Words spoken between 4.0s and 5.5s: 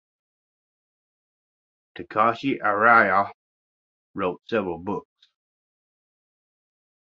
wrote several books.